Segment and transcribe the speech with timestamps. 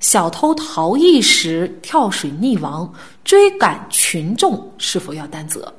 [0.00, 2.92] 小偷逃逸时跳水溺亡，
[3.22, 5.72] 追赶群众是否要担责？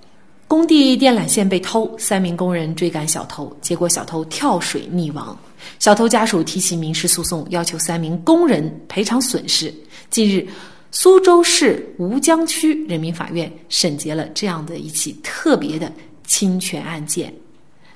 [0.48, 5.38] 工地电缆线被偷，三名工人追赶小偷，结果小偷跳水溺亡。
[5.80, 9.74] 小偷家属提起民事诉讼，要求三名工人赔偿损失。
[10.10, 10.48] 近日。
[10.94, 15.90] 苏州市吴江区人民法院审结了这样的一起特别的
[16.28, 17.34] 侵权案件。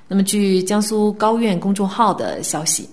[0.08, 2.88] 那么，据江苏高院公众号的消息，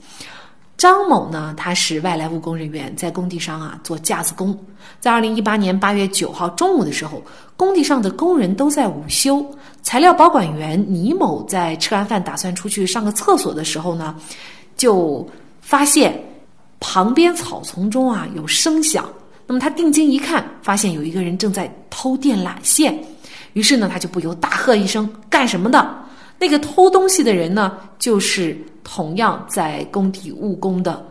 [0.83, 4.53] 张某呢，他是外来务工人员，在工地上啊做架子工。
[4.99, 7.23] 在二零一八年八月九号中午的时候，
[7.55, 9.41] 工地上的工人都在午休，
[9.81, 14.13] 材料保管员倪某在吃完饭打算出去上个厕所的时候呢，
[14.75, 15.25] 就
[15.61, 16.21] 发现
[16.81, 19.07] 旁边草丛中啊有声响。
[19.47, 23.01] 那么他定睛一看，发现有一个人正在偷电缆线，
[23.53, 25.95] 于是呢，他就不由大喝一声：“干什么的？”
[26.37, 31.05] 那个偷东西的人呢，就是同样在工地务工的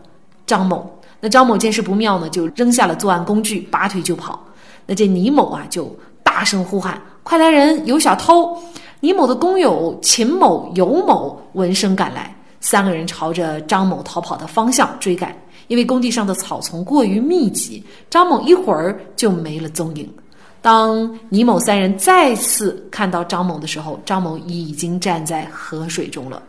[0.46, 0.88] 张某。
[1.20, 4.38] 那张某见势不妙呢，就扔下了作案工具，拔腿就跑。
[4.86, 8.56] 那这倪某啊，就大声呼喊：“快来人，有小偷！”
[9.00, 15.36] 倪某的工友秦某、尤某闻声赶来，三个人朝着张某逃跑的方向追赶。
[15.68, 20.12] 因为工地上的草丛过于密集，张某一会儿就没了踪影。
[20.60, 26.42] 当倪某三人再次看到张某的时候，张某已经站在河水中了，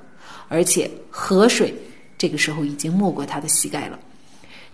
[0.54, 1.73] 而且河水
[2.16, 3.98] 这个时候已经没过他的膝盖了。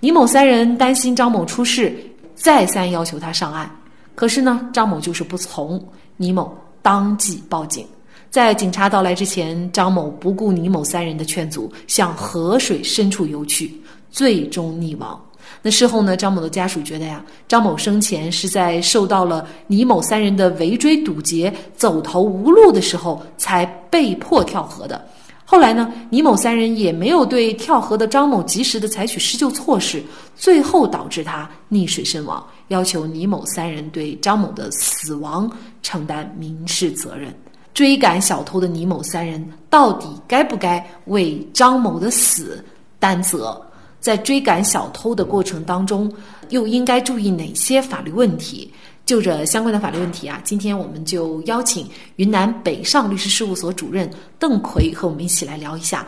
[0.02, 1.96] 倪某三人担心张某出事，
[2.36, 3.70] 再三要求他上岸，
[4.14, 5.82] 可是呢，张某就是不从。
[6.18, 7.88] 倪某当即报警，
[8.30, 13.74] 在警察到来之前，张某不顾倪某三人的劝阻，向河水深处游去。
[14.12, 15.18] 最终溺亡。
[15.62, 16.18] 那事后呢？
[16.18, 25.08] 张某的家属觉得呀，张某生前是在受到了倪某三人的围追堵截、走投无路的时候才被迫跳河的。
[25.52, 30.00] 后来呢，倪某三人也没有对跳河的张某及时的采取施救措施，
[30.36, 32.46] 最后导致他溺水身亡。
[32.68, 35.52] 要求倪某三人对张某的死亡
[35.82, 37.34] 承担民事责任。
[37.74, 42.64] 追赶小偷的倪某三人到底该不该为张某的死
[43.00, 43.60] 担责？
[44.00, 46.14] 在追赶小偷的过程当中，
[46.50, 48.72] 又应该注意哪些法律问题？
[49.10, 56.06] 就着相关的法律问题啊，今天我们就邀请云南北上律师事务所主任邓奎和我们一起来聊一下。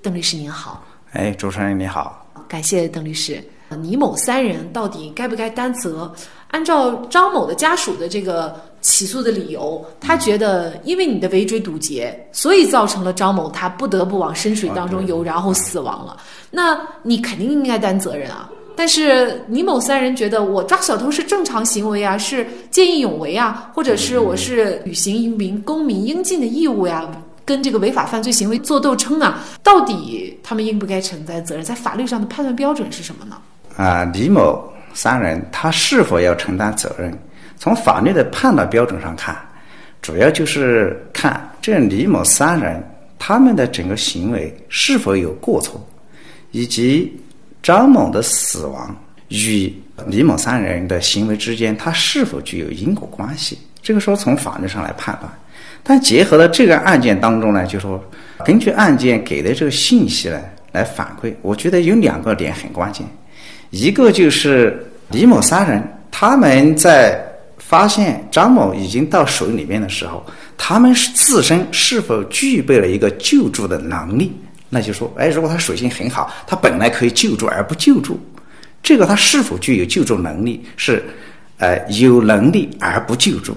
[0.00, 3.44] 邓律师您好，哎，主持人你好，感谢邓律师。
[3.82, 6.10] 倪某三人到底该不该担责？
[6.48, 16.16] 按照张某的家属的这个起诉的理由，他觉得因为你的围追堵截，所以造成了张某他不得不往深水当中游，然后死亡了。
[16.50, 18.50] 那你肯定应该担责任啊！
[18.76, 27.06] 但是倪某三人觉得我抓小偷是正常行为啊，是见义勇为啊，或者是我是履行一名公民应尽的义务呀，
[27.44, 31.64] 跟这个违法犯罪行为做斗争啊，到底他们应不该承担责任？
[31.64, 33.36] 在法律上的判断标准是什么呢？
[33.76, 34.62] 啊，李某
[34.94, 37.12] 三人他是否要承担责任？
[37.58, 39.36] 从法律的判断标准上看，
[40.00, 42.82] 主要就是看这李某三人
[43.18, 45.80] 他们的整个行为是否有过错。
[46.52, 47.16] 以及
[47.62, 48.94] 张某的死亡
[49.28, 49.72] 与
[50.06, 53.58] 李某三人的行为之间，他是否具有因果关系？
[53.82, 55.30] 这个说从法律上来判断，
[55.82, 58.02] 但结合到这个案件当中呢，就说
[58.44, 60.40] 根据案件给的这个信息呢
[60.72, 63.06] 来反馈，我觉得有两个点很关键，
[63.70, 67.18] 一个就是李某三人他们在
[67.58, 70.24] 发现张某已经到水里面的时候，
[70.58, 74.32] 他们是自身是否具备了一个救助的能力？
[74.72, 78.20] 那就说，哎，如果他水性很好，他本来可以救助而不救助，
[78.80, 80.64] 这个他是否具有救助能力？
[80.76, 81.04] 是，
[81.58, 83.56] 呃，有能力而不救助，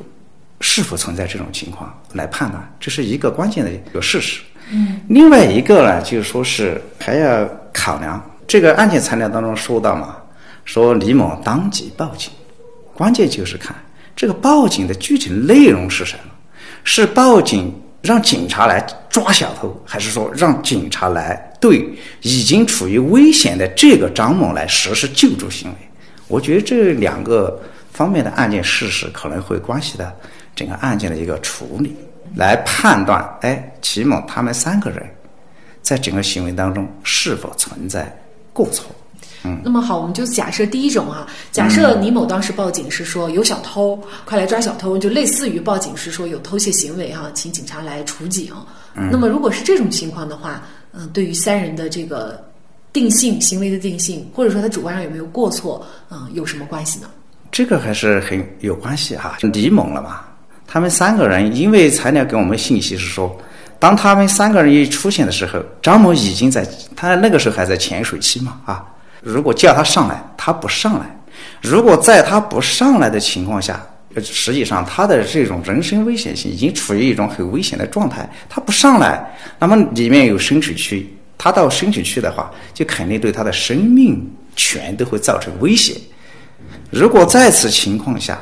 [0.60, 2.75] 是否存在这种情况来判断？
[2.80, 4.42] 这是一个关键的一个事实。
[4.71, 5.01] 嗯。
[5.07, 10.18] 另外一个呢，就是说是还要考量这个案件材料当中说到嘛，
[10.65, 12.31] 说李某当即报警，
[12.95, 13.75] 关键就是看
[14.15, 16.31] 这个报警的具体内容是什么，
[16.83, 17.71] 是报警。
[18.03, 21.89] 让警察来抓小偷，还是说让警察来对
[22.21, 25.75] 已经处于危险的这个张某来实施救助行为？
[26.27, 27.57] 我觉得这两个
[27.94, 30.11] 方面的案件事实可能会关系到
[30.53, 31.95] 整个案件的一个处理，
[32.35, 35.01] 来判断，哎，齐某他们三个人
[35.81, 38.13] 在整个行为当中是否存在
[38.51, 38.94] 过错。
[39.44, 39.62] 嗯。
[39.63, 48.51] 那么好，我们就假设第一种啊，假设李某当时报警是说有小偷，快来抓小偷，就类似于报警是说有偷窃行为哈，请警察来处警。
[48.95, 49.10] 嗯。
[49.12, 50.63] 那么如果是这种情况的话，
[50.94, 52.44] 嗯，对于三人的这个
[52.92, 57.07] 定性行为的定性，或者说他主观上有没有过错，嗯，有什么关系呢？
[57.51, 59.38] 这个还是很有关系哈。
[59.42, 60.22] 李某了嘛，
[60.66, 63.36] 他们三个人，因为材料给我们信息是说。
[63.80, 66.66] 当他们三个人一出现的时候，张某已经在，
[66.96, 68.86] 他那个时候还在潜水期嘛啊。
[69.24, 71.06] 如果叫他上来，他不上来；
[71.62, 73.81] 如果在他不上来的情况下，
[74.22, 78.30] 实际上他的这种人身危险性已经处于一种很危险的状态。
[78.50, 85.96] 他不上来，那么里面有深水区，他到深水区的话，就肯定对他的生命权都会造成威胁。
[86.92, 88.38] 如果在此情况下，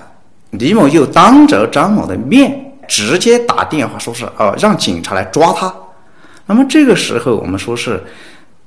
[0.50, 2.68] 李某又当着张某的面。
[2.88, 5.74] 直接打电话说是哦，让警察来抓他。
[6.46, 8.04] 那么这个时候，我们说是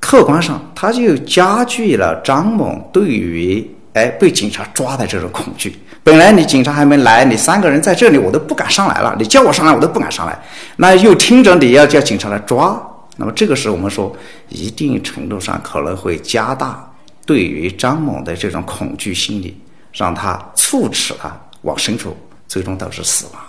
[0.04, 5.74] 客观上，他就加剧了张某对于哎被警察抓的这种恐惧。
[6.02, 9.16] 本来你警察还没来，你三个人在这里，我都不敢上来了。
[9.18, 10.38] 你叫我上来，我都不敢上来。
[10.76, 12.78] 那又听着你要叫警察来抓，
[13.16, 14.14] 那么这个时候我们说，
[14.50, 16.86] 一定程度上可能会加大
[17.24, 19.58] 对于张某的这种恐惧心理，
[19.90, 22.14] 让他促使他往深处，
[22.46, 23.42] 最终导致死亡。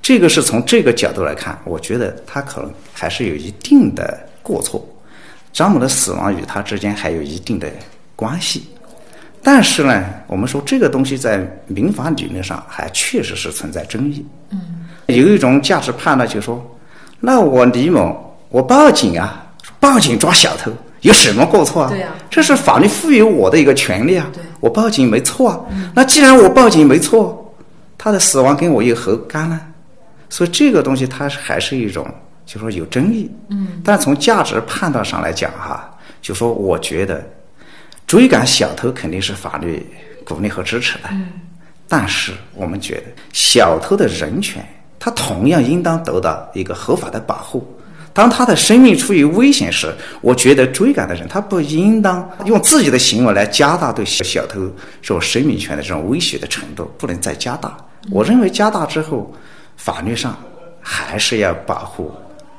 [0.00, 4.88] 这个是从这个角度来看，我觉得他可能还是有一定的过错。
[5.54, 7.68] 张某的死亡与他之间还有一定的
[8.16, 8.66] 关系，
[9.40, 14.26] 但是呢，我们说这个东西在民法理论上还确实是存在争议。
[14.50, 14.58] 嗯，
[15.06, 16.60] 有一种价值判断，就是说，
[17.20, 19.46] 那我李某我报警啊，
[19.78, 20.72] 报警抓小偷
[21.02, 21.88] 有什么过错啊？
[21.88, 24.28] 对啊，这是法律赋予我的一个权利啊。
[24.34, 25.60] 对，我报警没错啊。
[25.94, 27.54] 那既然我报警没错，
[27.96, 29.60] 他的死亡跟我又何干呢？
[30.28, 32.04] 所以这个东西它还是一种，
[32.46, 33.30] 就说有争议。
[33.48, 33.80] 嗯。
[33.84, 37.24] 但从价值判断上来讲，哈，就说我觉得
[38.06, 39.86] 追赶小偷肯定是法律
[40.24, 41.08] 鼓励和支持的。
[41.12, 41.28] 嗯。
[41.88, 44.64] 但是我们觉得小偷的人权，
[44.98, 47.66] 他同样应当得到一个合法的保护。
[48.12, 54.60] 当他的生命处于危险时，我觉得追赶的人他不应当用自己的行为来加大对小偷
[55.02, 57.76] 这种生命权的这种威胁的程度，不能再加大。
[58.10, 59.34] 我认为加大之后。
[59.76, 60.38] 法律上
[60.80, 62.14] 还是要保护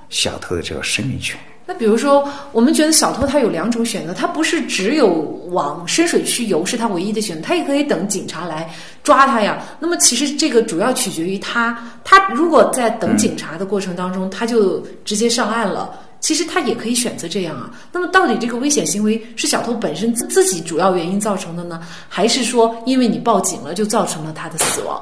[0.10, 1.38] 小偷的这个生命权。
[1.68, 5.08] 那比如说，我们觉得小偷他有两种选择，他不是只有
[5.50, 8.72] 往深水区游是他唯一的选择，他也可以等警察来
[9.04, 9.66] 抓他呀。
[9.80, 17.72] 那么其实这个主要取决于他，他如果在等警察的过程当中，他就直接上岸了，其实他也可以选择这样啊。
[17.92, 25.02] 那么到底这个危险行为是小偷本身自自己主要原因造成的呢，还是说因为你报警了就造成了他的死亡？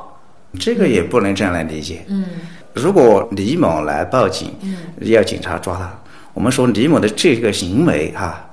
[0.60, 2.06] 这个也不能这样来理解。
[2.08, 2.26] 嗯，
[2.74, 5.88] 如果李某来报警，嗯，要警察抓他，
[6.34, 8.44] 我们说李某的这个行为哈，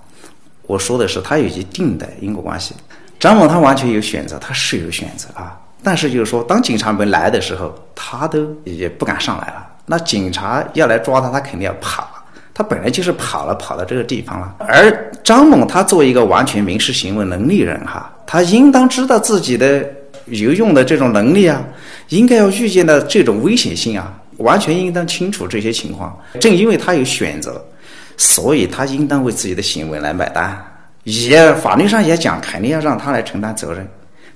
[0.67, 2.75] 我说的是他有一定的因果关系。
[3.19, 5.59] 张某他完全有选择，他是有选择啊。
[5.83, 9.67] 但是就是说，当警察没来的时候，他都也不敢上来了。
[9.87, 12.07] 那警察要来抓他，他肯定要跑。
[12.53, 14.57] 他本来就是跑了，跑到这个地方了。
[14.59, 19.83] 而张某他作为一个完全民事行为能力人哈，他应当知道自己的。
[20.31, 21.63] 游泳的这种能力啊，
[22.09, 26.19] 应该要预见的这种危险性啊，完全应当清楚这些情况。
[26.41, 27.65] 正因为他有选择，
[28.17, 30.57] 所以他应当为自己的行为来买单。
[31.05, 33.87] 也法律上也讲，肯定要让他来承担责任。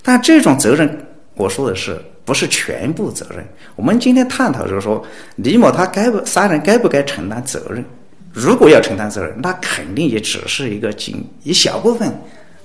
[0.01, 0.97] 但这种责任，
[1.35, 3.45] 我说的是不是全部责任？
[3.75, 5.03] 我们今天探讨就是说，
[5.35, 7.83] 李某他该不三人该不该承担责任？
[8.33, 12.13] 如果要承担责任，那肯定也只是一个仅一小部分。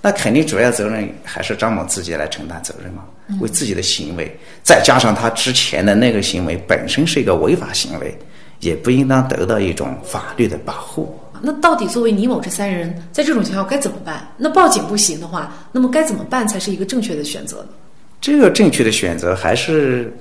[0.02, 3.04] 那肯定主要责任还是张某自己来承担责任嘛？
[3.40, 8.16] 为自己的行为，再加上他之前的那个行为本身是一个违法行为，
[8.60, 11.16] 也不应当得到一种法律的保护。
[11.42, 14.26] 那到底作为李某这三人，在这种情况该怎么办？
[14.36, 17.68] 那报警不行的话，那么该怎么办才是一个正确的选择呢？
[18.20, 20.12] 这个正确的选择还是，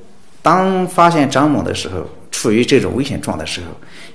[0.41, 3.67] 当发现张某的时候，处于这种危险状态的时候，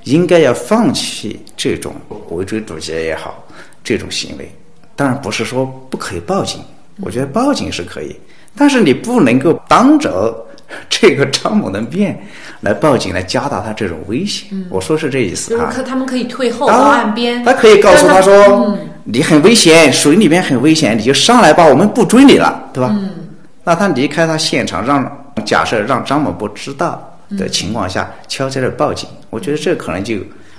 [0.04, 1.94] 应该要放弃这种
[2.30, 3.46] 围追堵截也好，
[3.82, 4.50] 这种行为。
[4.96, 6.60] 当然不是说不可以报警，
[7.00, 8.14] 我觉得报警是可以，
[8.56, 10.34] 但是你不能够当着
[10.88, 12.18] 这个张某的面
[12.60, 14.48] 来报警，来加大他这种危险。
[14.70, 15.70] 我说是这意思啊。
[15.74, 23.10] 可他们可以退后到岸边，他可以告诉他说：“你很危险，水里面很危险，你就上来吧，我们不追你了，对吧？”嗯。
[23.64, 25.10] 那他离开他现场，让
[25.44, 30.16] 假设让张某不知道的情况下悄悄的报警，我觉得这可能就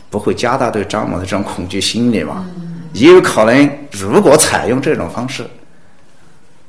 [0.09, 2.45] 不会加大对张某的这种恐惧心理嘛。
[2.95, 5.45] 也有可能，如果采用这种方式，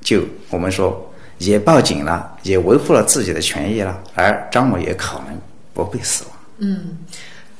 [0.02, 5.38] 就我们说也报警了，也维护了自己的权益了，而张某也可能
[5.72, 6.32] 不会死亡。
[6.58, 6.98] 嗯，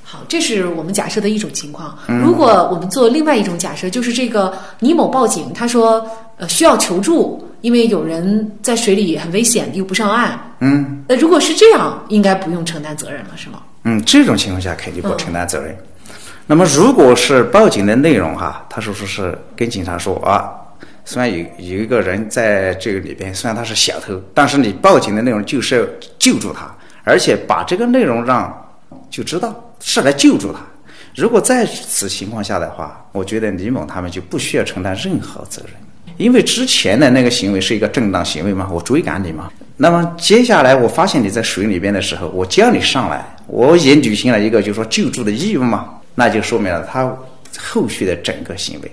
[0.03, 1.97] 好，这是我们假设的一种情况。
[2.07, 6.05] 如果我们做另外一种假设，就是这个倪某报警，他说
[6.37, 10.39] 呃需要求助，因为有人在水里很危险，又不上岸。
[10.59, 13.63] 嗯，那如果是这样，应该不用承担责任了，是吗？
[13.85, 15.77] 嗯，这种情况下肯定不承担责任。
[16.49, 20.49] 那么，如果是报警的内容哈，他说说是跟警察说啊，
[21.05, 25.85] 虽然有有一个人在这个里边，虽然他是小偷，但是你报警的内容就是要
[26.21, 26.73] 救助他，
[27.03, 28.65] 而且把这个内容让
[29.11, 30.61] 就知道是来救助他。
[31.17, 35.73] 如果在此情况下的话，我觉得李某他们就不需要承担任何责任，
[36.17, 39.51] 因为之前的那个行为是一个正当行为嘛，我追赶你嘛。
[39.77, 45.91] 那么接下来我发现你在水里边的时候，我叫你上来，我也履行了一个就是说救助的义务嘛。
[46.19, 47.15] 那就说明了他
[47.57, 48.91] 后续的整个行为，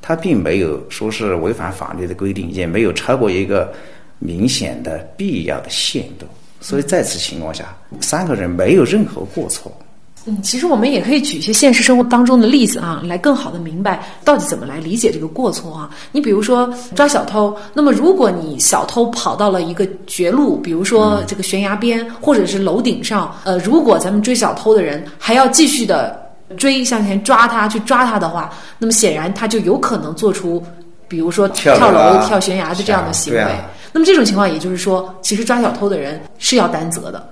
[0.00, 3.72] 他并没有说是违反法律的规定，也没有超过一个
[4.18, 6.26] 明显的必要的限度。
[6.60, 9.70] 所以在此情况下，三个人没有任何过错。
[10.24, 15.90] 嗯，其实我们也可以举一些现实生活当中的例子啊，来更好的明白到底怎么来理解这个过错啊。
[16.12, 26.21] 你比如说抓小偷，那么如果你小偷跑到了一个绝路，比如说这个悬崖边或者是楼顶上，呃，如果咱们追小偷的人还要继续的。
[26.56, 30.64] 追向前抓他，去抓他的话，那么显然他就有可能做出，
[31.08, 33.44] 比如说跳楼、跳悬崖的这样的行为。
[33.92, 37.28] 那么这种情况，也就是说，其实抓小偷的人是要担责的。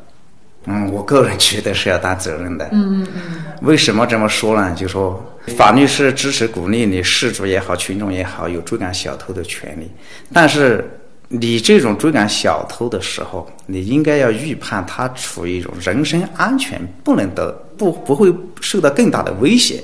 [0.66, 2.68] 嗯，我个人觉得是要担责任的。
[2.72, 3.44] 嗯嗯嗯。
[3.62, 4.74] 为什么这么说呢？
[4.74, 5.22] 就说
[5.56, 9.90] 法律是支持鼓励你事主也好，群众也好，有追赶小偷的权利，
[10.32, 10.88] 但是。
[11.32, 19.82] 你这种追赶小偷的时候，你应该要预判他处于一种人身安全不能得不不会受到更大的威胁。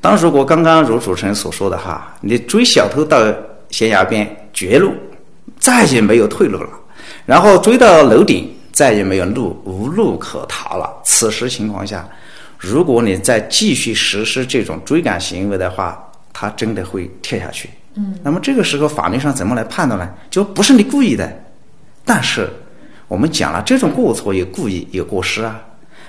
[0.00, 3.32] 当如果刚刚如主持人所说的哈，你追小偷到
[3.70, 4.92] 悬崖边绝路，
[5.56, 6.68] 再也没有退路了，
[7.24, 10.92] 然后追到楼顶，再也没有路无路可逃了。
[11.04, 12.08] 此时情况下，
[12.58, 17.70] 如果你再继续实施这种追赶行为的话，他真的会跳下去。
[17.94, 20.10] 嗯，那么这个时候法律上怎么来判断呢？
[20.28, 21.32] 就不是你故意的，
[22.04, 22.50] 但是
[23.06, 25.62] 我们讲了，这种过错有故意有过失啊。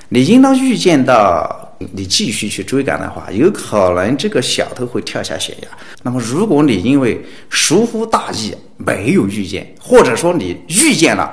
[0.09, 5.67] 你应当预见到，你继续去追赶的话，有可能这个小偷会跳下悬崖。
[6.01, 11.31] 那么如果你因为疏忽大意没有预见，或者说你预见了，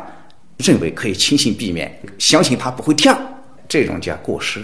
[0.59, 3.18] 认为可以轻易避免，相信他不会跳，
[3.66, 4.62] 这种叫过失。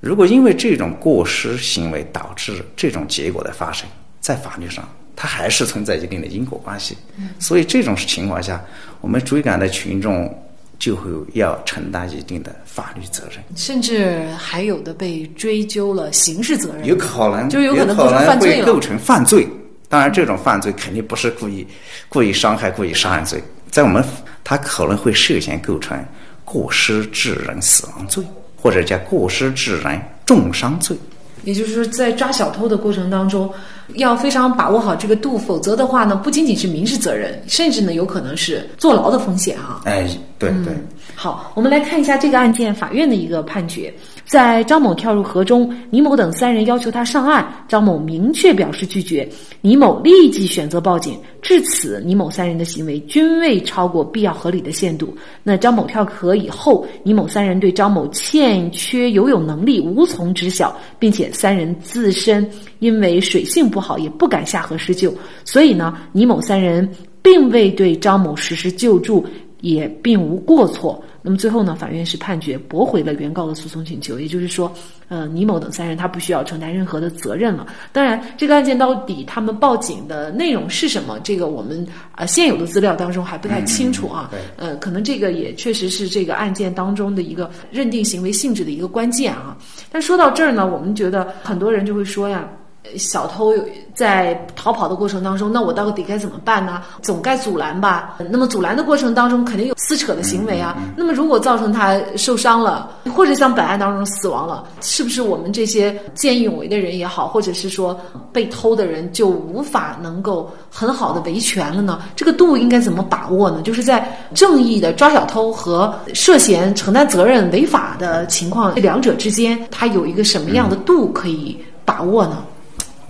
[0.00, 3.88] 如果因为这种过失行为导致这种结果的发生，
[4.20, 4.86] 在法律上。
[5.22, 6.96] 它还是存在一定的因果关系，
[7.38, 8.58] 所以这种情况下，
[9.02, 10.34] 我们追赶的群众
[10.80, 19.46] 就会要承担一定的法律责任，甚至还有的被追究了刑事责任，有可能就有可能构成犯罪构成犯罪。
[19.90, 21.66] 当然，这种犯罪肯定不是故意
[22.08, 24.02] 故意伤害、故意杀人罪，在我们
[24.42, 26.02] 他可能会涉嫌构成
[26.44, 28.24] 过失致人死亡罪，
[28.56, 30.96] 或者叫过失致人重伤罪。
[31.44, 33.52] 也就是说，在抓小偷的过程当中，
[33.94, 39.80] 要非常把握好这个度，否则的话呢，不仅仅是民事责任，甚至呢，有可能是坐牢的风险啊。
[39.84, 40.74] 哎，对对。
[41.22, 43.92] 好，我们来看一下这个案件法院的一个判决。
[44.24, 49.28] 在张某跳入河中，倪某等三人要求他上岸，张某明确表示拒绝。
[49.60, 51.18] 倪某立即选择报警。
[51.42, 55.14] 至此，倪某三人的行为均未超过必要合理的限度。
[55.42, 65.14] 那张某跳河以后，倪某三人对张某欠缺游泳能力无从知晓，并且三人自身因为水性不好，也不敢下河施救。
[65.44, 69.26] 所以呢，倪某三人并未对张某实施救助，
[69.60, 71.02] 也并无过错。
[71.22, 74.72] 那么最后呢，法院是判决驳回了原告的诉讼请求，也就是说，
[75.08, 77.66] 呃，倪某等三人他不需要承担任何的责任了。
[77.92, 81.86] 当然，这个案件到底他们报警的内容是什么，这个我们
[82.16, 84.30] 呃现有的资料当中还不太清楚啊。
[84.56, 89.54] 呃，可能这个也确实是这个案件当中的一个认定行为性质的一个关键啊。
[89.92, 92.48] 但说到这儿呢，我们觉得很多人就会说呀。
[92.96, 93.52] 小偷
[93.94, 96.82] 在逃跑的过程当中，那我到底该怎么办呢？
[97.02, 98.16] 总该阻拦吧。
[98.30, 100.76] 那么阻拦的过程当中，肯定有撕扯的行为啊。
[100.96, 107.98] 那么如果造成他受伤了，或者像本案当中死亡了，是不是我们这些见义勇为的人也好，或者是说
[108.32, 112.00] 被偷的人就无法能够很好的维权了呢？
[112.16, 113.60] 这个度应该怎么把握呢？
[113.62, 122.42] 就是在正义的抓小偷和涉嫌承担责任违法的情况这两者之间，它有一个什么样的度可以把握呢？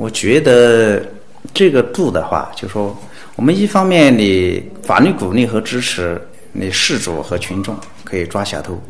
[0.01, 1.05] 我觉得
[1.53, 2.99] 这个度的话，就说
[3.37, 6.19] 我们一方面你法律鼓励和支持
[6.53, 8.81] 你事主和群众可以抓小偷，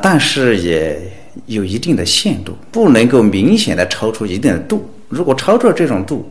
[0.00, 1.02] 但是也
[1.46, 4.88] 有一定的限度，不能够明显的超出一定的度。
[5.08, 6.24] 如果超出了这种度，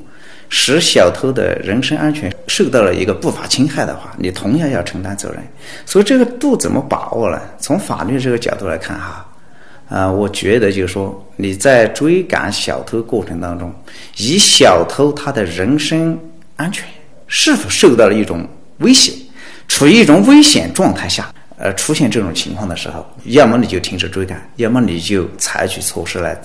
[0.48, 5.44] 使小偷的人身安全受到了一个不法侵害的话，你同样要承担责任。
[5.86, 7.42] 所以这个度怎么把握呢？
[7.60, 9.28] 从法律这个角度来看哈，
[9.88, 13.72] 呃，我觉得就是说，你在追赶小偷过程当中，
[14.18, 16.18] 以小偷他的人身
[16.56, 16.84] 安全
[17.28, 18.48] 是否受到了一种
[18.80, 19.14] 威胁，
[19.68, 26.36] 处于一种危险状态下，呃，出现这种情况的时候，要么你就停止追赶，要么你就采取措施来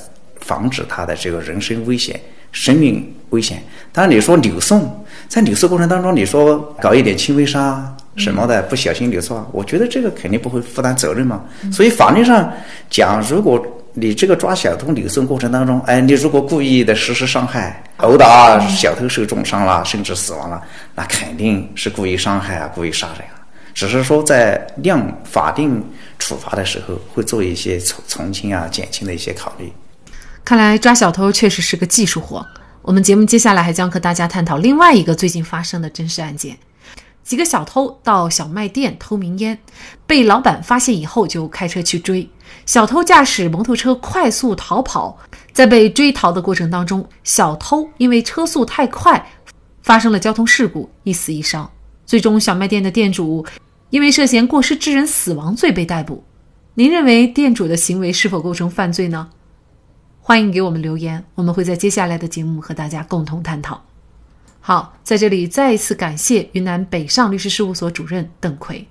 [0.40, 2.20] 防止他的这个人身危险、
[2.52, 3.62] 生命危险。
[3.90, 7.96] 当然，你说扭送，在扭送过程当中，你说搞一点轻微伤。
[8.16, 11.42] 什么的不小心扭错，我觉得这个肯定不会负担责任嘛。
[11.72, 12.52] 所以法律上
[12.90, 20.62] 讲，如果你这个抓小偷扭送过程当中，哎，你如果故意的实施伤害、殴打小偷受重伤了，甚至死亡了，
[20.94, 23.40] 那肯定是故意伤害啊，故意杀人啊。
[23.72, 25.82] 只是说在量法定
[26.18, 29.72] 处罚的时候，会做一些从从轻啊、减轻的一些考虑。
[30.44, 32.46] 看来抓小偷确实是个技术活。
[32.82, 36.56] 我们节目接下来还将和大家探讨另外一个最近发生的真实案件。
[37.30, 39.56] 几个小偷到小卖店偷名烟，
[40.04, 42.28] 被老板发现以后就开车去追。
[42.66, 45.16] 小偷驾驶摩托车快速逃跑，
[45.52, 49.24] 在被追逃的过程当中，小偷因为车速太快，
[49.80, 51.70] 发生了交通事故，一死一伤。
[52.04, 53.46] 最终，小卖店的店主
[53.90, 56.24] 因为涉嫌过失致人死亡罪被逮捕。
[56.74, 59.28] 您认为店主的行为是否构成犯罪呢？
[60.20, 63.80] 欢迎给我们留言，我们会在接下来的节目和大家共同探讨。
[64.70, 68.86] 好，在这里再一次感谢云南北上律师事务所主任邓奎。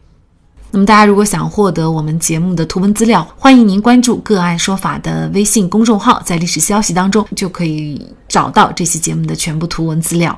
[0.71, 10.37] 那么，大家如果想获得我们节目的图文资料，欢迎您关注“个案说法”的微信公众号，在历史消息当中就可以找到这期节目的全部图文资料。